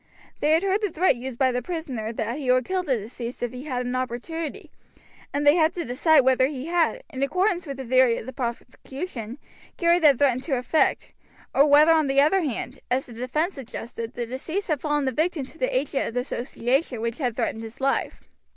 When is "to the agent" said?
15.45-16.07